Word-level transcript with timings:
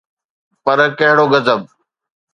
پر 0.63 0.79
ڪهڙو 0.99 1.25
غضب. 1.33 1.61